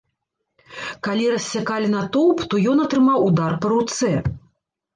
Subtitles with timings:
[1.07, 4.13] Калі рассякалі натоўп, то ён атрымаў удар па руцэ.